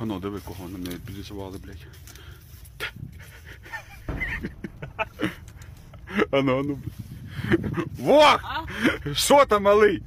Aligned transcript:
Ану, 0.00 0.20
диви, 0.20 0.40
кого 0.40 0.68
на 0.68 0.78
неї 0.78 0.98
підрисували, 1.06 1.58
блядь. 1.58 1.86
Ану, 6.30 6.58
ану. 6.58 6.78
Вох! 7.98 8.40
А? 8.42 8.64
Що 9.14 9.44
там, 9.44 9.62
малий? 9.62 10.02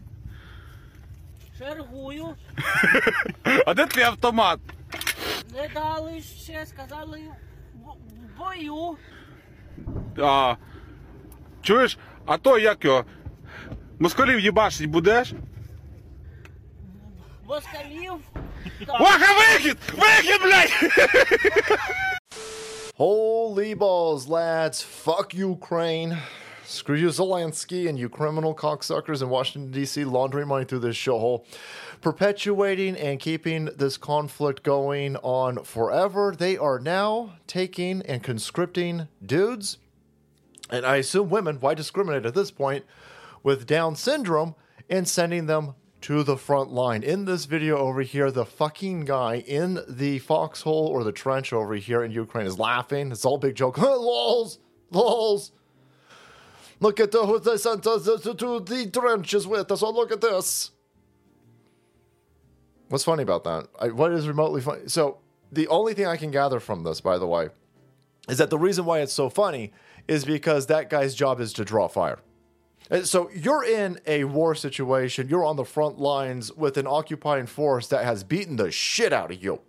Чергую. 1.58 2.26
А 3.66 3.74
де 3.74 3.86
твій 3.86 4.02
автомат? 4.02 4.60
Не 5.54 5.70
дали 5.74 6.22
ще, 6.22 6.66
сказали 6.66 7.22
в 7.76 8.38
бою. 8.40 8.98
А, 10.18 10.56
чуєш, 11.62 11.98
а 12.26 12.38
то 12.38 12.58
як 12.60 12.86
його? 12.86 13.06
Москалів 14.00 14.40
їбашить 14.40 14.90
будеш? 14.90 15.34
Москалів. 17.48 18.14
Ваха, 18.87 19.35
вихід! 19.35 19.77
Вихід, 19.93 20.41
блядь! 20.43 20.73
Holy 22.97 23.75
balls, 23.75 24.29
lads. 24.29 24.81
Fuck 24.83 25.35
Ukraine. 25.35 26.19
Screw 26.65 26.97
you, 26.97 27.09
Zelensky, 27.09 27.89
and 27.89 27.99
you 27.99 28.09
criminal 28.09 28.55
cocksuckers 28.55 29.21
in 29.21 29.29
Washington, 29.29 29.71
D.C., 29.71 30.05
laundering 30.05 30.49
money 30.49 30.65
through 30.65 30.79
this 30.79 30.97
shithole, 30.97 31.45
perpetuating 32.01 32.97
and 32.97 33.21
keeping 33.21 33.67
this 33.77 33.97
conflict 33.99 34.63
going 34.63 35.17
on 35.17 35.63
forever. 35.65 36.35
They 36.37 36.57
are 36.57 36.79
now 36.79 37.35
taking 37.47 38.01
and 38.03 38.23
conscripting 38.23 39.09
dudes, 39.25 39.79
and 40.71 40.87
I 40.87 40.97
assume 40.97 41.29
women, 41.29 41.59
why 41.61 41.75
discriminate 41.75 42.25
at 42.25 42.35
this 42.35 42.51
point, 42.51 42.85
with 43.43 43.67
Down 43.67 43.95
syndrome 43.95 44.55
and 44.89 45.07
sending 45.07 45.47
them 45.47 45.75
to 46.02 46.24
the 46.24 46.38
front 46.38 46.72
line. 46.72 47.04
In 47.04 47.26
this 47.26 47.46
video 47.46 47.78
over 47.78 48.02
here, 48.02 48.32
the 48.32 48.46
fucking 48.46 49.02
guy 49.02 49.38
in 49.38 49.80
the 49.88 50.20
foxhole 50.20 50.88
or 50.88 51.04
the 51.04 51.12
trench 51.12 51.52
over 51.52 51.76
here 51.76 52.04
in 52.04 52.12
Ukraine 52.12 52.48
is 52.48 52.58
laughing. 52.58 53.12
It's 53.12 53.26
all 53.26 53.38
big 53.38 53.56
joke. 53.56 53.78
lols, 53.82 54.60
lols. 54.92 55.52
Look 56.80 57.00
at 57.00 57.12
the 57.12 57.26
who 57.26 57.40
they 57.40 57.58
sent 57.58 57.86
us 57.86 58.06
to, 58.06 58.34
the 58.34 58.90
trenches 58.92 59.46
with 59.46 59.72
us. 59.72 59.84
Oh, 59.84 59.92
look 59.92 60.12
at 60.12 60.22
this. 60.22 60.72
What's 62.88 63.04
funny 63.04 63.24
about 63.24 63.44
that? 63.44 63.68
I, 63.80 63.90
what 63.90 64.14
is 64.14 64.28
remotely 64.28 64.62
funny? 64.62 64.88
So 64.88 65.20
the 65.52 65.68
only 65.68 65.94
thing 65.94 66.06
I 66.06 66.16
can 66.16 66.32
gather 66.32 66.60
from 66.60 66.84
this, 66.84 67.02
by 67.02 67.18
the 67.18 67.28
way, 67.28 67.50
is 68.30 68.38
that 68.38 68.50
the 68.50 68.58
reason 68.58 68.86
why 68.86 69.00
it's 69.00 69.14
so 69.14 69.30
funny 69.30 69.74
is 70.08 70.24
because 70.24 70.68
that 70.68 70.90
guy's 70.90 71.14
job 71.14 71.40
is 71.40 71.52
to 71.54 71.66
draw 71.66 71.88
fire. 71.88 72.20
So 73.04 73.30
you're 73.32 73.64
in 73.64 74.00
a 74.08 74.24
war 74.24 74.56
situation, 74.56 75.30
you're 75.30 75.46
on 75.46 75.58
the 75.58 75.66
front 75.66 76.00
lines 76.00 76.52
with 76.52 76.76
an 76.78 76.88
occupying 76.88 77.46
force 77.46 77.88
that 77.88 78.04
has 78.04 78.24
beaten 78.24 78.56
the 78.56 78.72
shit 78.72 79.14
out 79.14 79.32
of 79.32 79.44
you, 79.44 79.62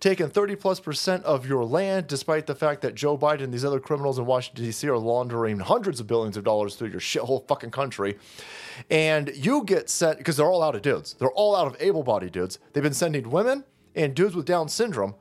taken 0.00 0.30
30 0.30 0.56
plus 0.56 0.80
percent 0.80 1.22
of 1.24 1.46
your 1.46 1.66
land, 1.66 2.06
despite 2.06 2.46
the 2.46 2.54
fact 2.54 2.80
that 2.80 2.94
Joe 2.94 3.18
Biden 3.18 3.44
and 3.44 3.52
these 3.52 3.64
other 3.64 3.78
criminals 3.78 4.18
in 4.18 4.24
Washington, 4.24 4.64
D.C. 4.64 4.88
are 4.88 4.96
laundering 4.96 5.58
hundreds 5.58 6.00
of 6.00 6.06
billions 6.06 6.38
of 6.38 6.44
dollars 6.44 6.74
through 6.74 6.88
your 6.88 7.00
shithole 7.00 7.46
fucking 7.46 7.72
country. 7.72 8.16
And 8.88 9.30
you 9.34 9.64
get 9.64 9.90
sent, 9.90 10.16
because 10.16 10.38
they're 10.38 10.50
all 10.50 10.62
out 10.62 10.74
of 10.74 10.80
dudes, 10.80 11.12
they're 11.12 11.30
all 11.32 11.54
out 11.54 11.66
of 11.66 11.76
able 11.78 12.02
bodied 12.02 12.32
dudes. 12.32 12.58
They've 12.72 12.82
been 12.82 12.94
sending 12.94 13.30
women 13.30 13.64
and 13.94 14.14
dudes 14.14 14.34
with 14.34 14.46
Down 14.46 14.70
syndrome 14.70 15.14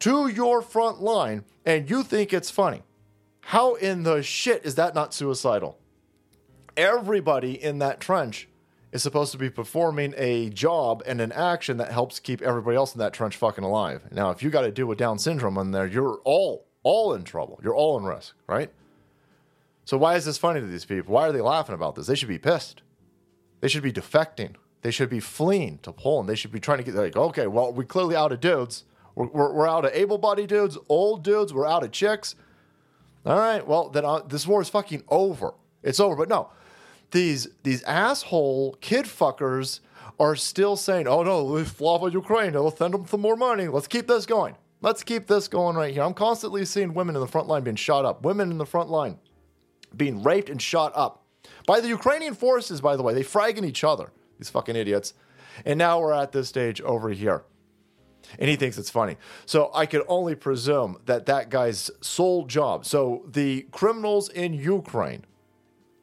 to 0.00 0.28
your 0.28 0.60
front 0.60 1.00
line, 1.00 1.44
and 1.64 1.88
you 1.88 2.02
think 2.02 2.34
it's 2.34 2.50
funny. 2.50 2.82
How 3.40 3.76
in 3.76 4.02
the 4.02 4.22
shit 4.22 4.66
is 4.66 4.74
that 4.74 4.94
not 4.94 5.14
suicidal? 5.14 5.78
Everybody 6.76 7.62
in 7.62 7.78
that 7.78 8.00
trench 8.00 8.48
is 8.92 9.02
supposed 9.02 9.32
to 9.32 9.38
be 9.38 9.50
performing 9.50 10.14
a 10.16 10.50
job 10.50 11.02
and 11.06 11.20
an 11.20 11.32
action 11.32 11.78
that 11.78 11.90
helps 11.90 12.20
keep 12.20 12.40
everybody 12.42 12.76
else 12.76 12.94
in 12.94 13.00
that 13.00 13.12
trench 13.12 13.36
fucking 13.36 13.64
alive. 13.64 14.02
Now, 14.12 14.30
if 14.30 14.42
you 14.42 14.50
got 14.50 14.62
to 14.62 14.70
deal 14.70 14.86
with 14.86 14.98
Down 14.98 15.18
syndrome 15.18 15.58
in 15.58 15.72
there, 15.72 15.86
you're 15.86 16.20
all 16.24 16.66
all 16.84 17.14
in 17.14 17.24
trouble. 17.24 17.58
You're 17.62 17.74
all 17.74 17.98
in 17.98 18.04
risk, 18.04 18.34
right? 18.46 18.70
So 19.84 19.96
why 19.96 20.14
is 20.16 20.24
this 20.24 20.38
funny 20.38 20.60
to 20.60 20.66
these 20.66 20.84
people? 20.84 21.14
Why 21.14 21.28
are 21.28 21.32
they 21.32 21.40
laughing 21.40 21.74
about 21.74 21.94
this? 21.94 22.06
They 22.06 22.14
should 22.14 22.28
be 22.28 22.38
pissed. 22.38 22.82
They 23.60 23.68
should 23.68 23.82
be 23.82 23.92
defecting. 23.92 24.54
They 24.82 24.90
should 24.90 25.08
be 25.10 25.20
fleeing 25.20 25.78
to 25.78 25.92
Poland. 25.92 26.28
They 26.28 26.34
should 26.34 26.52
be 26.52 26.60
trying 26.60 26.78
to 26.78 26.84
get 26.84 26.94
like, 26.94 27.16
okay, 27.16 27.46
well, 27.46 27.72
we're 27.72 27.84
clearly 27.84 28.14
out 28.14 28.32
of 28.32 28.40
dudes. 28.40 28.84
We're, 29.14 29.28
we're, 29.28 29.52
we're 29.52 29.68
out 29.68 29.86
of 29.86 29.92
able-bodied 29.94 30.48
dudes, 30.48 30.76
old 30.88 31.24
dudes. 31.24 31.54
We're 31.54 31.66
out 31.66 31.84
of 31.84 31.90
chicks. 31.90 32.34
All 33.24 33.38
right, 33.38 33.66
well, 33.66 33.88
then 33.88 34.04
uh, 34.04 34.20
this 34.20 34.46
war 34.46 34.60
is 34.60 34.68
fucking 34.68 35.04
over. 35.08 35.54
It's 35.82 35.98
over. 36.00 36.16
But 36.16 36.28
no, 36.28 36.50
these 37.14 37.48
these 37.62 37.82
asshole 37.84 38.76
kid 38.80 39.06
fuckers 39.06 39.80
are 40.20 40.36
still 40.36 40.76
saying, 40.76 41.06
"Oh 41.06 41.22
no, 41.22 41.44
we 41.44 41.64
Slava 41.64 42.10
Ukraine. 42.10 42.52
Let's 42.52 42.78
send 42.78 42.92
them 42.92 43.06
some 43.06 43.22
more 43.22 43.36
money. 43.36 43.68
Let's 43.68 43.86
keep 43.86 44.06
this 44.06 44.26
going. 44.26 44.56
Let's 44.82 45.02
keep 45.02 45.26
this 45.26 45.48
going 45.48 45.76
right 45.76 45.94
here." 45.94 46.02
I'm 46.02 46.12
constantly 46.12 46.64
seeing 46.66 46.92
women 46.92 47.14
in 47.14 47.20
the 47.20 47.28
front 47.28 47.48
line 47.48 47.62
being 47.62 47.76
shot 47.76 48.04
up. 48.04 48.22
Women 48.24 48.50
in 48.50 48.58
the 48.58 48.66
front 48.66 48.90
line 48.90 49.18
being 49.96 50.22
raped 50.22 50.50
and 50.50 50.60
shot 50.60 50.92
up 50.94 51.24
by 51.66 51.80
the 51.80 51.88
Ukrainian 51.88 52.34
forces. 52.34 52.80
By 52.80 52.96
the 52.96 53.02
way, 53.02 53.14
they 53.14 53.22
fragging 53.22 53.64
each 53.64 53.84
other. 53.84 54.12
These 54.38 54.50
fucking 54.50 54.76
idiots. 54.76 55.14
And 55.64 55.78
now 55.78 56.00
we're 56.00 56.12
at 56.12 56.32
this 56.32 56.48
stage 56.48 56.80
over 56.80 57.10
here. 57.10 57.44
And 58.38 58.50
he 58.50 58.56
thinks 58.56 58.76
it's 58.76 58.90
funny. 58.90 59.16
So 59.46 59.70
I 59.72 59.86
could 59.86 60.02
only 60.08 60.34
presume 60.34 60.98
that 61.06 61.26
that 61.26 61.48
guy's 61.48 61.90
sole 62.00 62.46
job. 62.46 62.84
So 62.84 63.24
the 63.30 63.66
criminals 63.70 64.28
in 64.28 64.54
Ukraine 64.54 65.24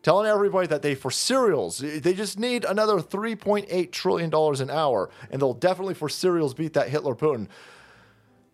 telling 0.03 0.28
everybody 0.28 0.67
that 0.67 0.81
they 0.81 0.95
for 0.95 1.12
cereals 1.12 1.79
they 1.79 2.13
just 2.13 2.39
need 2.39 2.66
another 2.66 2.97
3.8 2.97 3.91
trillion 3.91 4.29
dollars 4.29 4.59
an 4.59 4.69
hour 4.69 5.09
and 5.29 5.41
they'll 5.41 5.53
definitely 5.53 5.94
for 5.94 6.09
cereals 6.09 6.53
beat 6.53 6.73
that 6.73 6.89
hitler 6.89 7.16
putin. 7.16 7.47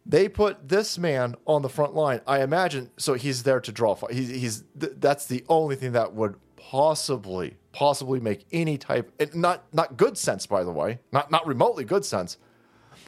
They 0.09 0.29
put 0.29 0.69
this 0.69 0.97
man 0.97 1.35
on 1.45 1.61
the 1.61 1.69
front 1.69 1.95
line 1.95 2.21
i 2.27 2.41
imagine 2.41 2.89
so 2.97 3.13
he's 3.15 3.43
there 3.43 3.59
to 3.59 3.71
draw 3.71 3.95
he's, 4.09 4.29
he's 4.29 4.63
th- 4.79 4.93
that's 4.97 5.25
the 5.25 5.43
only 5.49 5.75
thing 5.75 5.93
that 5.93 6.13
would 6.13 6.35
possibly 6.55 7.55
possibly 7.71 8.19
make 8.19 8.45
any 8.51 8.77
type 8.77 9.11
not 9.33 9.63
not 9.73 9.97
good 9.97 10.17
sense 10.17 10.45
by 10.45 10.63
the 10.63 10.71
way 10.71 10.99
not 11.11 11.29
not 11.31 11.45
remotely 11.45 11.83
good 11.83 12.03
sense 12.03 12.37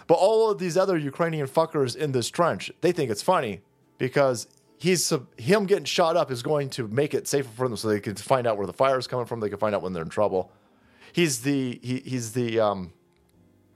but 0.08 0.16
all 0.16 0.50
of 0.50 0.60
these 0.60 0.78
other 0.78 0.98
ukrainian 0.98 1.48
fuckers 1.48 1.96
in 1.96 2.12
this 2.12 2.30
trench 2.30 2.72
they 2.82 2.92
think 2.92 3.10
it's 3.10 3.22
funny 3.22 3.62
because 3.98 4.48
he's 4.80 5.14
him 5.38 5.66
getting 5.66 5.86
shot 5.86 6.18
up 6.18 6.32
is 6.32 6.42
going 6.42 6.70
to 6.72 6.88
make 6.88 7.14
it 7.14 7.28
safer 7.28 7.50
for 7.50 7.68
them 7.68 7.78
so 7.78 7.90
they 7.90 8.00
can 8.00 8.16
find 8.16 8.48
out 8.48 8.58
where 8.58 8.66
the 8.66 8.74
fire 8.74 8.98
is 8.98 9.08
coming 9.08 9.26
from. 9.26 9.40
They 9.40 9.50
can 9.50 9.60
find 9.60 9.76
out 9.76 9.82
when 9.82 9.94
they're 9.94 10.04
in 10.04 10.10
trouble. 10.10 10.52
He's 11.14 11.42
the 11.42 11.80
he, 11.84 12.00
he's 12.00 12.34
the 12.34 12.60
um 12.60 12.94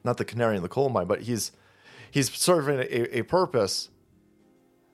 not 0.04 0.18
the 0.18 0.26
canary 0.26 0.56
in 0.56 0.64
the 0.64 0.70
coal 0.70 0.90
mine 0.90 1.08
but 1.08 1.22
he's 1.22 1.52
he's 2.10 2.32
serving 2.32 2.80
a, 2.80 3.20
a 3.20 3.22
purpose 3.24 3.90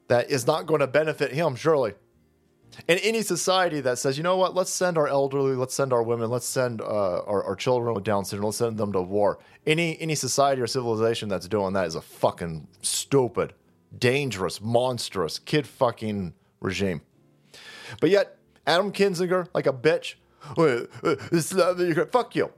that 0.08 0.30
is 0.30 0.48
not 0.48 0.66
going 0.66 0.80
to 0.80 0.88
benefit 0.88 1.32
him 1.32 1.56
surely. 1.56 1.94
In 2.88 2.98
any 3.00 3.24
society 3.24 3.82
that 3.82 4.00
says 4.00 4.18
you 4.18 4.24
know 4.24 4.38
what? 4.38 4.56
Let's 4.56 4.72
send 4.72 4.98
our 4.98 5.08
elderly 5.08 5.56
let's 5.56 5.76
send 5.76 5.94
our 5.94 6.02
women 6.02 6.30
let's 6.30 6.48
send 6.48 6.82
uh, 6.82 7.22
our, 7.22 7.44
our 7.44 7.56
children 7.56 7.94
with 7.94 8.04
down 8.04 8.26
syndrome 8.26 8.48
let's 8.48 8.58
send 8.58 8.78
them 8.78 8.94
to 8.94 9.02
war. 9.02 9.38
Any 9.68 10.00
any 10.02 10.16
society 10.16 10.62
or 10.62 10.68
civilization 10.68 11.30
that's 11.30 11.48
doing 11.48 11.74
that 11.74 11.86
is 11.86 11.96
a 11.96 12.02
fucking 12.02 12.68
stupid 12.82 13.54
dangerous, 13.98 14.62
monstrous, 14.62 15.40
kid 15.40 15.68
fucking 15.68 16.34
regime. 16.60 17.02
But 18.00 18.10
yet, 18.10 18.38
Adam 18.68 18.92
Kinzinger, 18.92 19.48
like 19.54 19.68
a 19.68 19.74
bitch, 19.74 20.16
fuck 22.12 22.36
you. 22.36 22.52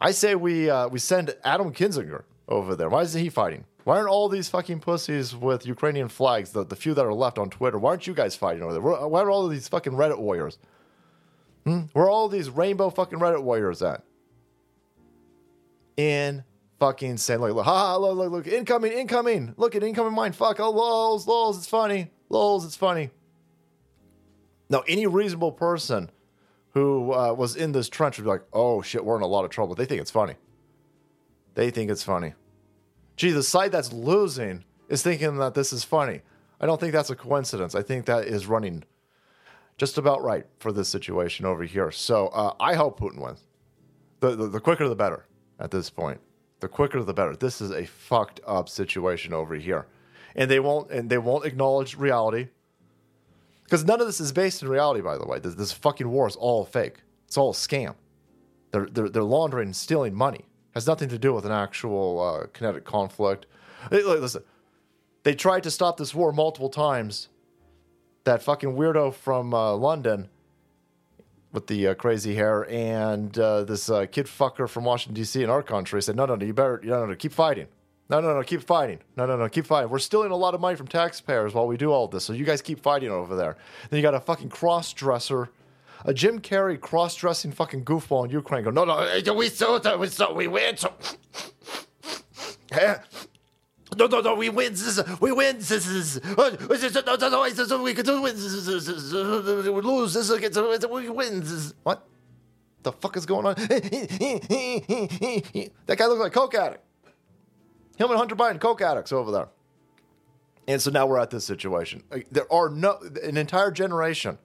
I 0.00 0.10
say 0.10 0.34
we 0.34 0.68
uh, 0.68 0.88
we 0.88 0.98
send 0.98 1.34
Adam 1.44 1.72
Kinzinger 1.72 2.24
over 2.48 2.74
there. 2.74 2.88
Why 2.88 3.02
isn't 3.02 3.20
he 3.20 3.28
fighting? 3.28 3.64
Why 3.84 3.96
aren't 3.96 4.08
all 4.08 4.28
these 4.28 4.48
fucking 4.48 4.80
pussies 4.80 5.34
with 5.34 5.66
Ukrainian 5.66 6.08
flags, 6.08 6.50
the, 6.50 6.64
the 6.64 6.76
few 6.76 6.94
that 6.94 7.04
are 7.04 7.14
left 7.14 7.38
on 7.38 7.50
Twitter, 7.50 7.78
why 7.78 7.90
aren't 7.90 8.06
you 8.06 8.14
guys 8.14 8.36
fighting 8.36 8.62
over 8.62 8.72
there? 8.72 8.80
Why 8.80 9.20
are 9.20 9.30
all 9.30 9.48
these 9.48 9.66
fucking 9.68 9.92
Reddit 9.92 10.18
warriors? 10.18 10.58
Hmm? 11.64 11.82
Where 11.92 12.06
are 12.06 12.10
all 12.10 12.28
these 12.28 12.48
rainbow 12.48 12.90
fucking 12.90 13.18
Reddit 13.18 13.42
warriors 13.42 13.82
at? 13.82 14.04
In 15.96 16.44
fucking 16.82 17.16
saying, 17.16 17.38
look, 17.38 17.54
look, 17.54 17.64
ha, 17.64 17.96
look, 17.96 18.16
look, 18.16 18.32
look, 18.32 18.46
incoming, 18.48 18.90
incoming, 18.90 19.54
look 19.56 19.76
at 19.76 19.84
incoming 19.84 20.12
mine, 20.12 20.32
fuck, 20.32 20.58
oh, 20.58 20.68
lols, 20.68 21.28
lols, 21.28 21.56
it's 21.56 21.68
funny, 21.68 22.10
lols, 22.28 22.64
it's 22.64 22.74
funny. 22.74 23.10
Now, 24.68 24.82
any 24.88 25.06
reasonable 25.06 25.52
person 25.52 26.10
who 26.70 27.12
uh, 27.12 27.34
was 27.34 27.54
in 27.54 27.70
this 27.70 27.88
trench 27.88 28.18
would 28.18 28.24
be 28.24 28.30
like, 28.30 28.42
oh 28.52 28.82
shit, 28.82 29.04
we're 29.04 29.14
in 29.14 29.22
a 29.22 29.28
lot 29.28 29.44
of 29.44 29.52
trouble. 29.52 29.76
They 29.76 29.84
think 29.84 30.00
it's 30.00 30.10
funny. 30.10 30.34
They 31.54 31.70
think 31.70 31.88
it's 31.88 32.02
funny. 32.02 32.34
Gee, 33.14 33.30
the 33.30 33.44
side 33.44 33.70
that's 33.70 33.92
losing 33.92 34.64
is 34.88 35.04
thinking 35.04 35.36
that 35.36 35.54
this 35.54 35.72
is 35.72 35.84
funny. 35.84 36.22
I 36.60 36.66
don't 36.66 36.80
think 36.80 36.92
that's 36.92 37.10
a 37.10 37.14
coincidence. 37.14 37.76
I 37.76 37.82
think 37.82 38.06
that 38.06 38.26
is 38.26 38.48
running 38.48 38.82
just 39.78 39.98
about 39.98 40.24
right 40.24 40.46
for 40.58 40.72
this 40.72 40.88
situation 40.88 41.46
over 41.46 41.62
here. 41.62 41.92
So 41.92 42.26
uh, 42.28 42.54
I 42.58 42.74
hope 42.74 42.98
Putin 42.98 43.20
wins. 43.20 43.44
The, 44.18 44.34
the, 44.34 44.48
the 44.48 44.60
quicker 44.60 44.88
the 44.88 44.96
better 44.96 45.26
at 45.60 45.70
this 45.70 45.88
point 45.88 46.20
the 46.62 46.68
quicker 46.68 47.02
the 47.02 47.12
better. 47.12 47.36
This 47.36 47.60
is 47.60 47.70
a 47.70 47.84
fucked 47.84 48.40
up 48.46 48.68
situation 48.68 49.34
over 49.34 49.54
here. 49.56 49.86
And 50.34 50.50
they 50.50 50.60
won't 50.60 50.90
and 50.90 51.10
they 51.10 51.18
won't 51.18 51.44
acknowledge 51.44 51.96
reality. 51.96 52.48
Because 53.64 53.84
none 53.84 54.00
of 54.00 54.06
this 54.06 54.20
is 54.20 54.32
based 54.32 54.62
in 54.62 54.68
reality, 54.68 55.02
by 55.02 55.18
the 55.18 55.26
way. 55.26 55.38
This, 55.38 55.54
this 55.54 55.72
fucking 55.72 56.08
war 56.08 56.26
is 56.26 56.36
all 56.36 56.64
fake. 56.64 57.02
It's 57.26 57.36
all 57.36 57.50
a 57.50 57.54
scam. 57.54 57.96
They're, 58.70 58.86
they're, 58.86 59.08
they're 59.08 59.22
laundering 59.22 59.68
and 59.68 59.76
stealing 59.76 60.14
money 60.14 60.46
Has 60.74 60.86
nothing 60.86 61.08
to 61.10 61.18
do 61.18 61.34
with 61.34 61.44
an 61.44 61.52
actual 61.52 62.20
uh, 62.20 62.46
kinetic 62.52 62.84
conflict. 62.84 63.46
Listen, 63.90 64.44
they 65.24 65.34
tried 65.34 65.64
to 65.64 65.70
stop 65.70 65.96
this 65.96 66.14
war 66.14 66.32
multiple 66.32 66.70
times. 66.70 67.28
That 68.24 68.42
fucking 68.42 68.74
weirdo 68.76 69.14
from 69.14 69.52
uh, 69.52 69.74
London 69.74 70.28
with 71.52 71.66
the 71.66 71.88
uh, 71.88 71.94
crazy 71.94 72.34
hair 72.34 72.68
and 72.70 73.38
uh, 73.38 73.62
this 73.64 73.90
uh, 73.90 74.06
kid 74.06 74.26
fucker 74.26 74.68
from 74.68 74.84
Washington 74.84 75.14
D.C. 75.14 75.42
in 75.42 75.50
our 75.50 75.62
country 75.62 76.02
said, 76.02 76.16
"No, 76.16 76.26
no, 76.26 76.34
no, 76.34 76.44
you 76.44 76.54
better, 76.54 76.80
no, 76.82 77.00
no, 77.00 77.06
no, 77.06 77.14
keep 77.14 77.32
fighting. 77.32 77.66
No, 78.08 78.20
no, 78.20 78.34
no, 78.34 78.42
keep 78.42 78.62
fighting. 78.62 78.98
No, 79.16 79.26
no, 79.26 79.36
no, 79.36 79.48
keep 79.48 79.66
fighting. 79.66 79.90
We're 79.90 79.98
stealing 79.98 80.32
a 80.32 80.36
lot 80.36 80.54
of 80.54 80.60
money 80.60 80.76
from 80.76 80.88
taxpayers 80.88 81.54
while 81.54 81.66
we 81.66 81.76
do 81.76 81.92
all 81.92 82.08
this, 82.08 82.24
so 82.24 82.32
you 82.32 82.44
guys 82.44 82.62
keep 82.62 82.80
fighting 82.80 83.10
over 83.10 83.36
there." 83.36 83.56
Then 83.90 83.98
you 83.98 84.02
got 84.02 84.14
a 84.14 84.20
fucking 84.20 84.48
cross 84.48 84.92
dresser. 84.92 85.50
A 86.04 86.12
Jim 86.12 86.40
Carrey 86.40 86.80
cross-dressing 86.80 87.52
fucking 87.52 87.84
goofball 87.84 88.24
in 88.24 88.32
Ukraine 88.32 88.64
go, 88.64 88.70
no, 88.70 88.84
no, 88.84 89.34
we 89.34 89.48
saw 89.48 89.78
that, 89.78 90.00
we 90.00 90.08
saw, 90.08 90.32
we 90.34 90.48
win, 90.48 90.76
so? 90.76 90.92
no, 93.98 94.06
no, 94.06 94.20
no, 94.20 94.34
we 94.34 94.48
win, 94.48 94.74
we 95.20 95.32
win, 95.32 95.58
no, 95.58 95.66
we 97.82 97.92
do 97.94 98.22
win, 98.22 98.36
we 99.74 99.80
lose, 99.80 100.30
we 100.90 101.08
win, 101.10 101.42
what? 101.82 102.06
The 102.82 102.92
fuck 102.92 103.16
is 103.16 103.26
going 103.26 103.46
on? 103.46 103.54
that 103.58 103.70
guy 105.96 106.06
looks 106.06 106.20
like 106.20 106.32
coke 106.32 106.54
addict. 106.54 106.82
Him 107.96 108.10
and 108.10 108.18
Hunter 108.18 108.34
Biden, 108.34 108.58
coke 108.60 108.82
addicts 108.82 109.12
over 109.12 109.30
there. 109.30 109.48
And 110.66 110.80
so 110.80 110.90
now 110.90 111.06
we're 111.06 111.18
at 111.18 111.30
this 111.30 111.44
situation. 111.44 112.02
Uh, 112.10 112.18
There 112.30 112.52
are 112.52 112.68
no 112.68 112.98
an 113.22 113.36
entire 113.36 113.70
generation 113.70 114.38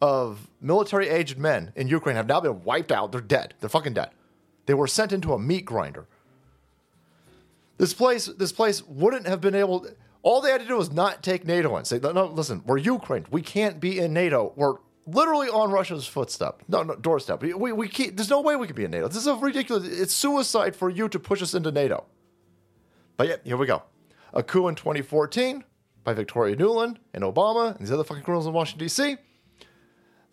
of 0.00 0.48
military 0.60 1.08
aged 1.08 1.38
men 1.38 1.72
in 1.74 1.88
Ukraine 1.88 2.16
have 2.16 2.26
now 2.26 2.40
been 2.40 2.62
wiped 2.64 2.92
out. 2.92 3.12
They're 3.12 3.20
dead. 3.20 3.54
They're 3.60 3.68
fucking 3.68 3.94
dead. 3.94 4.10
They 4.66 4.74
were 4.74 4.86
sent 4.86 5.12
into 5.12 5.32
a 5.32 5.38
meat 5.38 5.64
grinder. 5.64 6.06
This 7.78 7.94
place, 7.94 8.26
this 8.26 8.52
place 8.52 8.82
wouldn't 8.86 9.26
have 9.26 9.40
been 9.40 9.54
able. 9.54 9.86
All 10.22 10.40
they 10.40 10.50
had 10.50 10.60
to 10.60 10.66
do 10.66 10.76
was 10.76 10.92
not 10.92 11.22
take 11.22 11.46
NATO 11.46 11.76
in. 11.76 11.84
Say, 11.84 12.00
no, 12.00 12.26
listen, 12.26 12.62
we're 12.66 12.78
Ukraine. 12.78 13.24
We 13.30 13.40
can't 13.40 13.80
be 13.80 13.98
in 14.00 14.12
NATO. 14.12 14.52
We're 14.56 14.74
literally 15.06 15.48
on 15.48 15.70
Russia's 15.70 16.06
footstep. 16.06 16.62
No, 16.68 16.82
no, 16.82 16.96
doorstep. 16.96 17.42
We, 17.42 17.54
we, 17.54 17.88
can't. 17.88 18.16
There's 18.16 18.30
no 18.30 18.40
way 18.40 18.56
we 18.56 18.66
can 18.66 18.76
be 18.76 18.84
in 18.84 18.90
NATO. 18.90 19.06
This 19.06 19.18
is 19.18 19.26
a 19.28 19.34
ridiculous. 19.34 19.86
It's 19.86 20.12
suicide 20.12 20.74
for 20.74 20.90
you 20.90 21.08
to 21.08 21.18
push 21.18 21.40
us 21.40 21.54
into 21.54 21.70
NATO. 21.70 22.04
But 23.16 23.28
yeah, 23.28 23.36
here 23.44 23.56
we 23.56 23.66
go. 23.66 23.84
A 24.34 24.42
coup 24.42 24.68
in 24.68 24.74
2014 24.74 25.64
by 26.04 26.14
Victoria 26.14 26.56
Nuland 26.56 26.96
and 27.14 27.24
Obama 27.24 27.70
and 27.76 27.80
these 27.80 27.92
other 27.92 28.04
fucking 28.04 28.24
criminals 28.24 28.46
in 28.46 28.52
Washington, 28.52 28.86
D.C. 28.86 29.16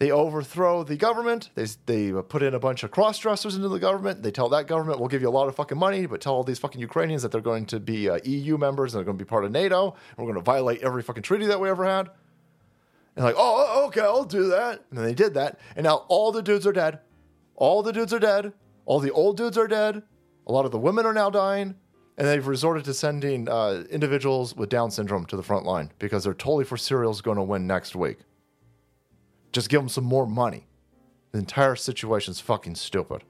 They 0.05 0.11
overthrow 0.11 0.83
the 0.83 0.97
government. 0.97 1.49
They, 1.55 1.65
they 1.87 2.11
put 2.11 2.43
in 2.43 2.53
a 2.53 2.59
bunch 2.59 2.83
of 2.83 2.91
cross 2.91 3.17
dressers 3.17 3.55
into 3.55 3.69
the 3.69 3.79
government. 3.79 4.21
They 4.21 4.29
tell 4.29 4.49
that 4.49 4.67
government, 4.67 4.99
we'll 4.99 5.09
give 5.09 5.23
you 5.23 5.29
a 5.29 5.31
lot 5.31 5.47
of 5.47 5.55
fucking 5.55 5.79
money, 5.79 6.05
but 6.05 6.21
tell 6.21 6.35
all 6.35 6.43
these 6.43 6.59
fucking 6.59 6.79
Ukrainians 6.79 7.23
that 7.23 7.31
they're 7.31 7.41
going 7.41 7.65
to 7.65 7.79
be 7.79 8.07
uh, 8.07 8.19
EU 8.23 8.55
members 8.55 8.93
and 8.93 8.99
they're 8.99 9.05
going 9.05 9.17
to 9.17 9.25
be 9.25 9.27
part 9.27 9.45
of 9.45 9.51
NATO. 9.51 9.95
We're 10.15 10.25
going 10.25 10.35
to 10.35 10.41
violate 10.41 10.83
every 10.83 11.01
fucking 11.01 11.23
treaty 11.23 11.47
that 11.47 11.59
we 11.59 11.69
ever 11.69 11.85
had. 11.85 12.11
And 13.15 13.25
like, 13.25 13.33
oh, 13.35 13.87
okay, 13.87 14.01
I'll 14.01 14.25
do 14.25 14.49
that. 14.49 14.85
And 14.91 14.99
they 14.99 15.15
did 15.15 15.33
that. 15.33 15.59
And 15.75 15.85
now 15.85 16.05
all 16.07 16.31
the 16.31 16.43
dudes 16.43 16.67
are 16.67 16.71
dead. 16.71 16.99
All 17.55 17.81
the 17.81 17.91
dudes 17.91 18.13
are 18.13 18.19
dead. 18.19 18.53
All 18.85 18.99
the 18.99 19.09
old 19.09 19.37
dudes 19.37 19.57
are 19.57 19.67
dead. 19.67 20.03
A 20.45 20.51
lot 20.51 20.65
of 20.65 20.71
the 20.71 20.77
women 20.77 21.07
are 21.07 21.13
now 21.15 21.31
dying. 21.31 21.73
And 22.19 22.27
they've 22.27 22.45
resorted 22.45 22.85
to 22.85 22.93
sending 22.93 23.49
uh, 23.49 23.85
individuals 23.89 24.55
with 24.55 24.69
Down 24.69 24.91
syndrome 24.91 25.25
to 25.25 25.35
the 25.35 25.41
front 25.41 25.65
line 25.65 25.91
because 25.97 26.25
they're 26.25 26.35
totally 26.35 26.63
for 26.63 26.77
Serial's 26.77 27.21
going 27.21 27.37
to 27.37 27.43
win 27.43 27.65
next 27.65 27.95
week. 27.95 28.19
Just 29.55 29.69
give 29.69 29.79
them 29.79 29.87
some 29.87 30.03
more 30.03 30.27
money. 30.27 30.67
The 31.31 31.39
entire 31.39 31.77
situation's 31.77 32.41
fucking 32.41 32.75
stupid. 32.75 33.23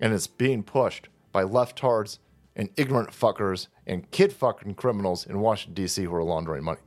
And 0.00 0.12
it's 0.12 0.26
being 0.26 0.64
pushed 0.64 1.08
by 1.30 1.44
leftards 1.44 2.18
and 2.56 2.70
ignorant 2.76 3.10
fuckers 3.10 3.68
and 3.86 4.10
kid 4.10 4.32
fucking 4.32 4.74
criminals 4.74 5.24
in 5.24 5.38
Washington, 5.38 5.74
D.C. 5.74 6.02
who 6.02 6.12
are 6.12 6.24
laundering 6.24 6.64
money. 6.64 6.80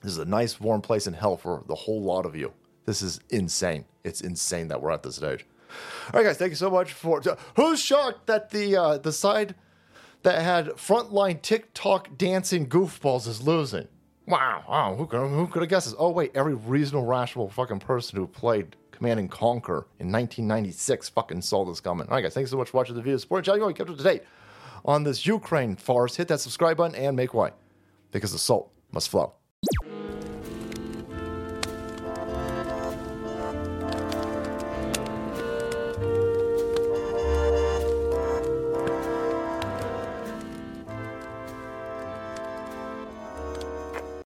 This 0.00 0.12
is 0.12 0.18
a 0.18 0.24
nice, 0.24 0.60
warm 0.60 0.80
place 0.80 1.08
in 1.08 1.14
hell 1.14 1.36
for 1.36 1.64
the 1.66 1.74
whole 1.74 2.00
lot 2.00 2.24
of 2.24 2.36
you. 2.36 2.52
This 2.86 3.02
is 3.02 3.18
insane. 3.30 3.84
It's 4.04 4.20
insane 4.20 4.68
that 4.68 4.80
we're 4.80 4.92
at 4.92 5.02
this 5.02 5.16
stage. 5.16 5.44
All 6.12 6.20
right, 6.20 6.26
guys, 6.26 6.36
thank 6.36 6.50
you 6.50 6.56
so 6.56 6.70
much 6.70 6.92
for. 6.92 7.20
Who's 7.56 7.80
shocked 7.80 8.28
that 8.28 8.50
the 8.50 8.76
uh, 8.76 8.98
the 8.98 9.10
side 9.10 9.56
that 10.22 10.40
had 10.40 10.68
frontline 10.76 11.42
TikTok 11.42 12.16
dancing 12.16 12.68
goofballs 12.68 13.26
is 13.26 13.42
losing? 13.42 13.88
Wow, 14.26 14.64
wow, 14.68 14.94
who 14.94 15.06
could 15.06 15.28
who 15.28 15.46
could 15.46 15.62
have 15.62 15.68
guessed 15.68 15.86
this? 15.86 15.94
Oh 15.98 16.10
wait, 16.10 16.32
every 16.34 16.54
reasonable, 16.54 17.06
rational 17.06 17.48
fucking 17.50 17.80
person 17.80 18.18
who 18.18 18.26
played 18.26 18.74
Command 18.90 19.20
and 19.20 19.30
Conquer 19.30 19.86
in 19.98 20.10
1996 20.10 21.10
fucking 21.10 21.42
saw 21.42 21.64
this 21.64 21.80
coming. 21.80 22.08
All 22.08 22.14
right, 22.14 22.22
guys, 22.22 22.32
thanks 22.32 22.50
so 22.50 22.56
much 22.56 22.70
for 22.70 22.78
watching 22.78 22.94
the 22.94 23.02
video. 23.02 23.18
Support 23.18 23.44
channel, 23.44 23.72
kept 23.72 23.90
up 23.90 23.98
to 23.98 24.02
date 24.02 24.22
on 24.84 25.04
this 25.04 25.26
Ukraine 25.26 25.76
farce. 25.76 26.16
Hit 26.16 26.28
that 26.28 26.40
subscribe 26.40 26.78
button 26.78 26.94
and 26.94 27.14
make 27.16 27.34
way 27.34 27.50
because 28.12 28.32
the 28.32 28.38
salt 28.38 28.72
must 28.92 29.10
flow. 29.10 29.34